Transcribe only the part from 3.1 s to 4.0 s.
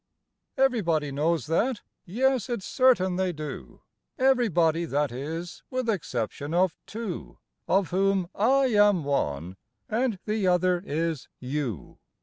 they do,